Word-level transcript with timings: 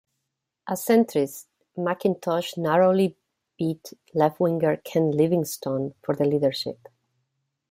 A 0.65 0.73
centrist, 0.73 1.45
McIntosh 1.77 2.57
narrowly 2.57 3.15
beat 3.55 3.93
left-winger 4.15 4.77
Ken 4.77 5.11
Livingstone 5.11 5.93
for 6.01 6.15
the 6.15 6.25
leadership. 6.25 6.87